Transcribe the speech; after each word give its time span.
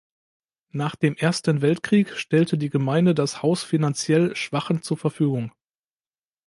Nach 0.71 0.95
dem 0.95 1.13
Ersten 1.15 1.61
Weltkrieg 1.61 2.17
stellte 2.17 2.57
die 2.57 2.71
Gemeinde 2.71 3.13
das 3.13 3.43
Haus 3.43 3.61
finanziell 3.63 4.35
Schwachen 4.35 4.81
zur 4.81 4.97
Verfügung. 4.97 5.51